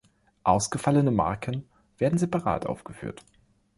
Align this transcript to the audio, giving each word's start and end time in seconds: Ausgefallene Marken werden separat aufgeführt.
Ausgefallene 0.43 1.11
Marken 1.11 1.69
werden 1.99 2.17
separat 2.17 2.65
aufgeführt. 2.65 3.23